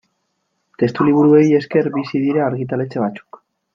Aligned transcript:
Testuliburuei 0.83 1.43
esker 1.59 1.91
bizi 1.99 2.23
dira 2.25 2.43
argitaletxe 2.47 3.05
batzuk. 3.05 3.41